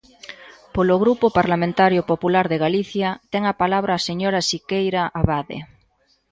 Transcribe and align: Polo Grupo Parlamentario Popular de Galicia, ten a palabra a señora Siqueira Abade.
Polo 0.75 0.95
Grupo 1.03 1.25
Parlamentario 1.39 2.01
Popular 2.11 2.45
de 2.51 2.61
Galicia, 2.65 3.09
ten 3.31 3.43
a 3.51 3.57
palabra 3.61 3.93
a 3.95 4.03
señora 4.07 4.45
Siqueira 4.49 5.03
Abade. 5.19 5.57